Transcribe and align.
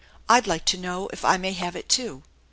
I'd 0.27 0.47
like 0.47 0.65
to 0.65 0.77
know 0.79 1.09
if 1.13 1.23
I 1.23 1.37
may 1.37 1.53
have 1.53 1.75
it 1.75 1.87
too." 1.87 2.23